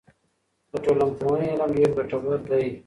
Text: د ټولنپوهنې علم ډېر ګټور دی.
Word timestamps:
د 0.71 0.73
ټولنپوهنې 0.83 1.47
علم 1.53 1.69
ډېر 1.77 1.89
ګټور 1.97 2.39
دی. 2.49 2.65